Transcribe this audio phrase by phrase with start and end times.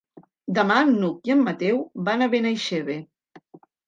[0.59, 2.97] Demà n'Hug i en Mateu van a Benaixeve.